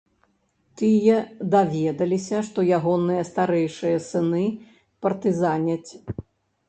[0.79, 1.17] Тыя
[1.55, 4.43] даведаліся, што ягоныя старэйшыя сыны
[5.05, 5.91] партызаняць.